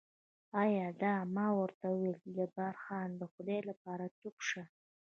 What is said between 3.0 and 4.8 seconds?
د خدای لپاره چوپ شه.